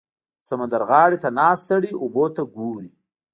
[0.41, 2.91] •د سمندر غاړې ته ناست سړی اوبو ته ګوري.